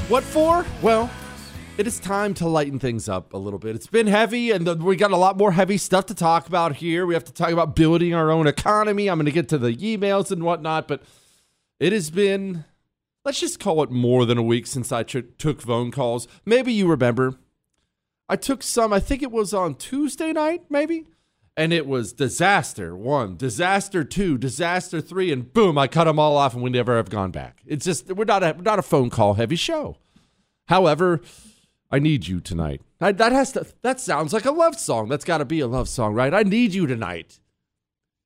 [0.08, 0.66] What for?
[0.82, 1.10] Well,
[1.78, 3.76] it is time to lighten things up a little bit.
[3.76, 6.78] It's been heavy, and the, we got a lot more heavy stuff to talk about
[6.78, 7.06] here.
[7.06, 9.10] We have to talk about building our own economy.
[9.10, 11.02] I'm going to get to the emails and whatnot, but
[11.80, 12.64] it has been
[13.26, 16.28] let's just call it more than a week since I t- took phone calls.
[16.46, 17.36] Maybe you remember.
[18.30, 21.06] I took some, I think it was on Tuesday night, maybe.
[21.56, 26.36] And it was disaster one, disaster two, disaster three, and boom, I cut them all
[26.36, 27.62] off and we never have gone back.
[27.66, 29.98] It's just, we're not a, we're not a phone call heavy show.
[30.68, 31.22] However,
[31.92, 32.82] I need you tonight.
[33.00, 35.10] I, that has to, that sounds like a love song.
[35.10, 36.34] That's got to be a love song, right?
[36.34, 37.40] I need you tonight.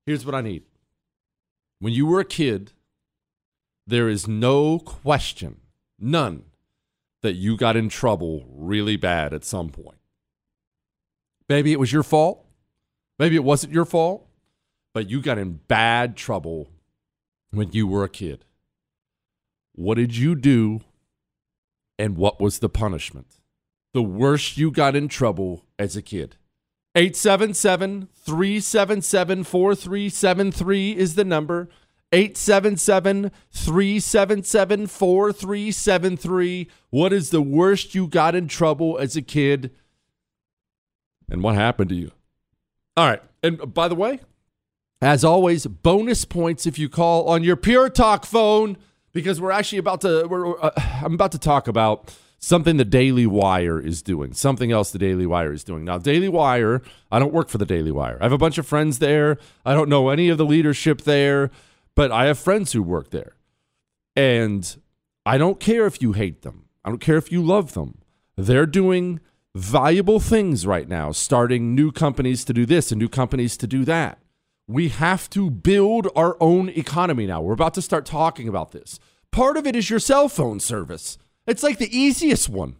[0.05, 0.63] Here's what I need.
[1.79, 2.71] When you were a kid,
[3.87, 5.61] there is no question,
[5.97, 6.43] none,
[7.21, 9.97] that you got in trouble really bad at some point.
[11.47, 12.45] Maybe it was your fault.
[13.17, 14.27] Maybe it wasn't your fault,
[14.93, 16.69] but you got in bad trouble
[17.51, 18.45] when you were a kid.
[19.73, 20.81] What did you do
[21.97, 23.39] and what was the punishment?
[23.93, 26.35] The worst you got in trouble as a kid.
[26.95, 31.69] 877 377 4373 is the number.
[32.11, 36.67] 877 377 4373.
[36.89, 39.71] What is the worst you got in trouble as a kid?
[41.29, 42.11] And what happened to you?
[42.95, 43.21] All right.
[43.43, 44.21] And by the way,
[45.01, 48.77] as always, bonus points if you call on your Pure Talk phone
[49.11, 50.71] because we're actually about to we're, uh,
[51.03, 55.25] I'm about to talk about something the Daily Wire is doing, something else the Daily
[55.25, 55.83] Wire is doing.
[55.83, 56.81] Now, Daily Wire,
[57.11, 58.17] I don't work for the Daily Wire.
[58.19, 59.37] I have a bunch of friends there.
[59.65, 61.51] I don't know any of the leadership there.
[61.97, 63.37] But I have friends who work there.
[64.15, 64.77] And
[65.25, 67.97] I don't care if you hate them, I don't care if you love them.
[68.37, 69.19] They're doing
[69.55, 73.83] valuable things right now, starting new companies to do this and new companies to do
[73.85, 74.19] that.
[74.67, 77.41] We have to build our own economy now.
[77.41, 78.99] We're about to start talking about this.
[79.31, 81.17] Part of it is your cell phone service.
[81.47, 82.75] It's like the easiest one.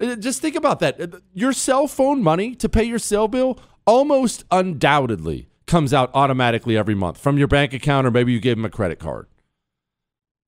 [0.00, 0.98] Uh, just think about that.
[0.98, 6.76] Uh, your cell phone money to pay your cell bill almost undoubtedly comes out automatically
[6.76, 9.26] every month from your bank account, or maybe you gave them a credit card.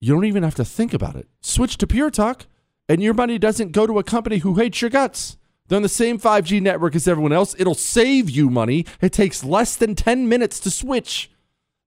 [0.01, 1.29] You don't even have to think about it.
[1.41, 2.47] Switch to Pure Talk,
[2.89, 5.37] and your money doesn't go to a company who hates your guts.
[5.69, 7.55] They're on the same 5G network as everyone else.
[7.59, 8.87] It'll save you money.
[9.01, 11.31] It takes less than 10 minutes to switch.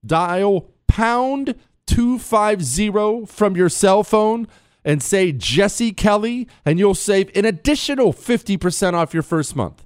[0.06, 1.56] Dial pound
[1.88, 4.48] 250 from your cell phone
[4.86, 9.84] and say Jesse Kelly, and you'll save an additional 50% off your first month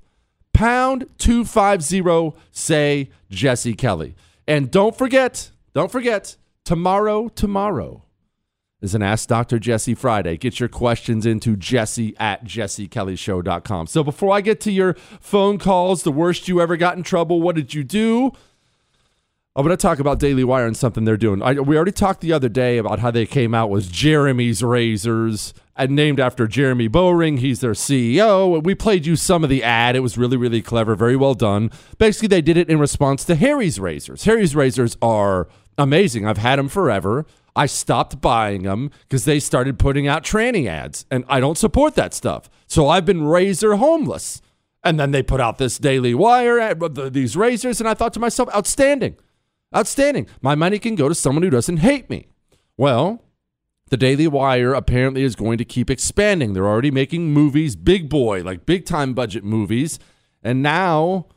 [0.57, 4.15] pound 250 say Jesse Kelly.
[4.47, 6.35] And don't forget, don't forget,
[6.65, 8.01] tomorrow, tomorrow
[8.81, 9.59] is an Ask Dr.
[9.59, 10.35] Jesse Friday.
[10.35, 13.85] Get your questions into jesse at jessekellyshow.com.
[13.85, 17.39] So before I get to your phone calls, the worst you ever got in trouble,
[17.39, 18.31] what did you do?
[19.55, 21.43] I'm going to talk about Daily Wire and something they're doing.
[21.43, 25.53] I, we already talked the other day about how they came out with Jeremy's razors,
[25.77, 27.39] and named after Jeremy Boreing.
[27.39, 28.63] He's their CEO.
[28.63, 29.95] We played you some of the ad.
[29.95, 31.71] It was really, really clever, very well done.
[31.97, 34.23] Basically, they did it in response to Harry's razors.
[34.23, 35.47] Harry's razors are
[35.77, 36.25] amazing.
[36.25, 37.25] I've had them forever.
[37.55, 41.95] I stopped buying them because they started putting out tranny ads, and I don't support
[41.95, 42.49] that stuff.
[42.67, 44.41] So I've been razor homeless.
[44.83, 46.79] And then they put out this Daily Wire, ad,
[47.13, 49.17] these razors, and I thought to myself, outstanding,
[49.75, 50.27] outstanding.
[50.39, 52.27] My money can go to someone who doesn't hate me.
[52.77, 53.23] Well,
[53.89, 56.53] the Daily Wire apparently is going to keep expanding.
[56.53, 59.99] They're already making movies, big boy, like big time budget movies.
[60.43, 61.27] And now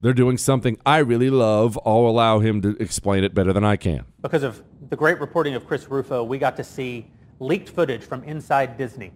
[0.00, 1.78] they're doing something I really love.
[1.86, 4.04] I'll allow him to explain it better than I can.
[4.20, 8.22] Because of the great reporting of Chris Rufo, we got to see leaked footage from
[8.24, 9.12] inside Disney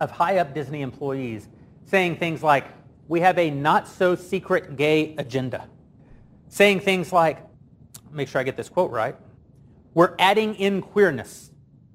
[0.00, 1.48] of high up Disney employees
[1.84, 2.66] saying things like,
[3.08, 5.68] we have a not so secret gay agenda.
[6.48, 7.38] Saying things like,
[8.10, 9.16] make sure I get this quote right,
[9.94, 11.51] we're adding in queerness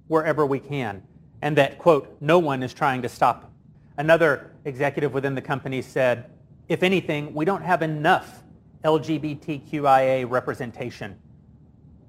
[0.08, 1.04] wherever we can,
[1.42, 3.52] and that, quote, no one is trying to stop.
[3.98, 6.30] Another executive within the company said,
[6.68, 8.44] if anything, we don't have enough
[8.84, 11.18] LGBTQIA representation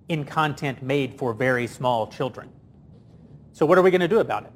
[0.09, 2.49] in content made for very small children.
[3.53, 4.53] So what are we going to do about it?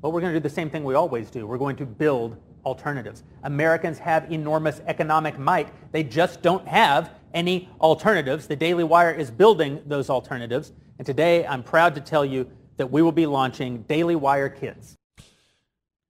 [0.00, 1.46] Well, we're going to do the same thing we always do.
[1.46, 3.24] We're going to build alternatives.
[3.42, 5.68] Americans have enormous economic might.
[5.92, 8.46] They just don't have any alternatives.
[8.46, 10.72] The Daily Wire is building those alternatives.
[10.98, 14.96] And today I'm proud to tell you that we will be launching Daily Wire Kids.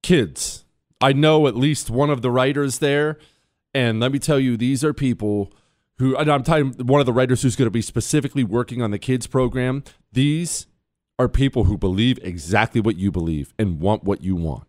[0.02, 0.64] Kids.
[1.00, 3.18] I know at least one of the writers there.
[3.72, 5.52] And let me tell you, these are people
[5.98, 8.98] who, I'm talking one of the writers who's going to be specifically working on the
[8.98, 9.84] kids program.
[10.12, 10.66] These
[11.18, 14.64] are people who believe exactly what you believe and want what you want.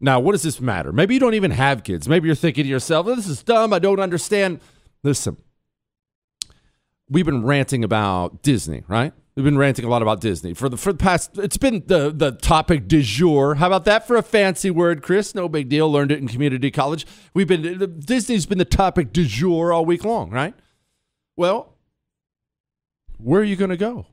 [0.00, 0.92] Now, what does this matter?
[0.92, 2.08] Maybe you don't even have kids.
[2.08, 3.72] Maybe you're thinking to yourself, this is dumb.
[3.72, 4.60] I don't understand.
[5.02, 5.36] Listen,
[7.08, 9.12] we've been ranting about Disney, right?
[9.38, 11.38] We've been ranting a lot about Disney for the for the past.
[11.38, 13.54] It's been the the topic du jour.
[13.54, 15.32] How about that for a fancy word, Chris?
[15.32, 15.88] No big deal.
[15.88, 17.06] Learned it in community college.
[17.34, 20.54] We've been Disney's been the topic du jour all week long, right?
[21.36, 21.72] Well,
[23.18, 24.06] where are you going to go?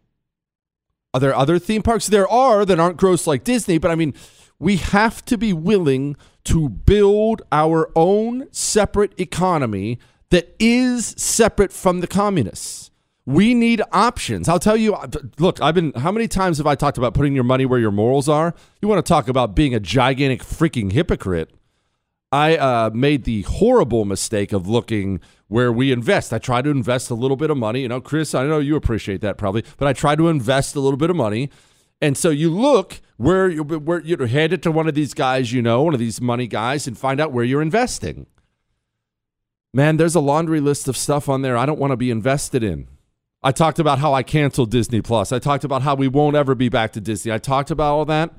[1.11, 2.05] Are there other theme parks?
[2.05, 4.13] There are that aren't gross like Disney, but I mean,
[4.59, 9.97] we have to be willing to build our own separate economy
[10.29, 12.91] that is separate from the communists.
[13.25, 14.47] We need options.
[14.47, 14.95] I'll tell you,
[15.39, 17.91] look, I've been, how many times have I talked about putting your money where your
[17.91, 18.53] morals are?
[18.81, 21.49] You want to talk about being a gigantic freaking hypocrite.
[22.31, 26.33] I uh, made the horrible mistake of looking where we invest.
[26.33, 27.81] I try to invest a little bit of money.
[27.81, 30.79] You know, Chris, I know you appreciate that probably, but I try to invest a
[30.79, 31.49] little bit of money.
[32.01, 35.61] And so you look where you're, where you're headed to one of these guys, you
[35.61, 38.27] know, one of these money guys, and find out where you're investing.
[39.73, 42.63] Man, there's a laundry list of stuff on there I don't want to be invested
[42.63, 42.87] in.
[43.45, 45.31] I talked about how I canceled Disney Plus.
[45.31, 47.31] I talked about how we won't ever be back to Disney.
[47.31, 48.33] I talked about all that.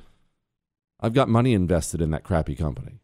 [0.98, 2.98] I've got money invested in that crappy company.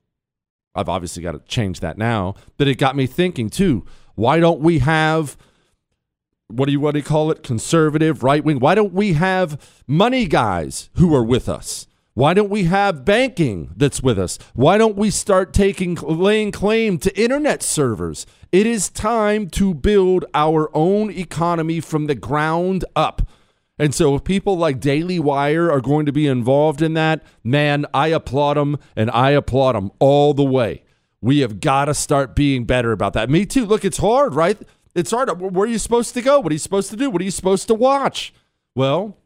[0.75, 3.87] I've obviously got to change that now, but it got me thinking too.
[4.17, 5.37] Why don't we have
[6.49, 7.45] what do you what do you call it?
[7.45, 8.59] Conservative, right wing.
[8.59, 11.87] Why don't we have money guys who are with us?
[12.15, 14.39] Why don't we have banking that's with us?
[14.53, 18.27] Why don't we start taking laying claim to internet servers?
[18.51, 23.23] It is time to build our own economy from the ground up.
[23.79, 27.87] And so, if people like Daily Wire are going to be involved in that, man,
[27.95, 30.85] I applaud them and I applaud them all the way.
[31.23, 33.31] We have got to start being better about that.
[33.31, 33.65] Me too.
[33.65, 34.59] Look, it's hard, right?
[34.95, 35.31] It's hard.
[35.41, 36.41] Where are you supposed to go?
[36.41, 37.09] What are you supposed to do?
[37.09, 38.35] What are you supposed to watch?
[38.75, 39.17] Well,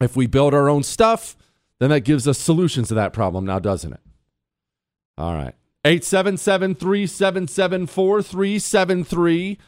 [0.00, 1.36] if we build our own stuff,
[1.84, 4.00] then that gives us solutions to that problem now, doesn't it?
[5.18, 5.54] All right.
[5.84, 9.58] 877 377 4373.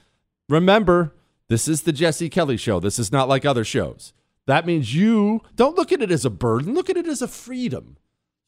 [0.48, 1.12] Remember,
[1.48, 2.80] this is the Jesse Kelly show.
[2.80, 4.14] This is not like other shows.
[4.46, 7.28] That means you don't look at it as a burden, look at it as a
[7.28, 7.98] freedom.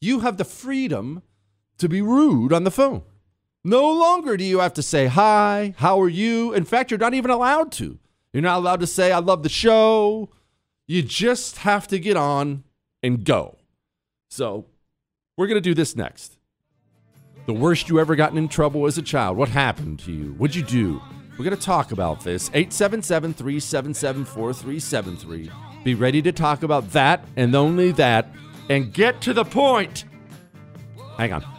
[0.01, 1.21] You have the freedom
[1.77, 3.03] to be rude on the phone.
[3.63, 6.53] No longer do you have to say, Hi, how are you?
[6.55, 7.99] In fact, you're not even allowed to.
[8.33, 10.31] You're not allowed to say, I love the show.
[10.87, 12.63] You just have to get on
[13.03, 13.58] and go.
[14.29, 14.67] So,
[15.37, 16.37] we're going to do this next.
[17.47, 19.37] The worst you ever gotten in trouble as a child.
[19.37, 20.33] What happened to you?
[20.33, 21.01] What'd you do?
[21.31, 22.49] We're going to talk about this.
[22.49, 25.51] 877 377 4373.
[25.83, 28.29] Be ready to talk about that and only that
[28.69, 30.05] and get to the point.
[31.17, 31.58] Hang on.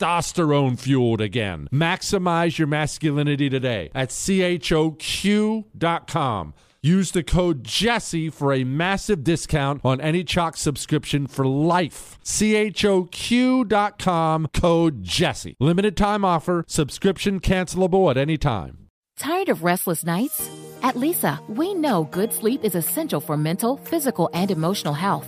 [0.01, 1.67] testosterone fueled again.
[1.71, 5.63] Maximize your masculinity today at choq.com.
[6.83, 12.17] Use the code Jesse for a massive discount on any CHOQ subscription for life.
[12.23, 12.87] choq.com
[14.51, 15.55] code Jesse.
[15.59, 18.87] Limited time offer, subscription cancelable at any time.
[19.19, 20.49] Tired of restless nights?
[20.81, 25.27] At Leesa, we know good sleep is essential for mental, physical, and emotional health.